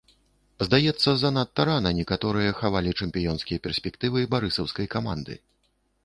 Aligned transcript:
Здаецца, 0.67 1.09
занадта 1.23 1.65
рана 1.69 1.91
некаторыя 1.97 2.55
хавалі 2.59 2.93
чэмпіёнскія 3.05 3.59
перспектывы 3.67 4.23
барысаўскай 4.33 4.89
каманды. 4.95 5.37